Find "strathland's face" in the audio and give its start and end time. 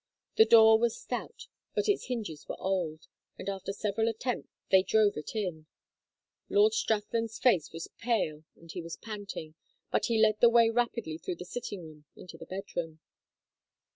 6.73-7.71